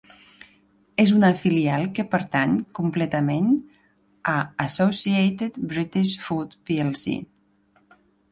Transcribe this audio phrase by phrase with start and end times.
[1.01, 3.51] És una filial que pertany completament
[4.33, 4.35] a
[4.65, 7.17] Associated British Foods Plc.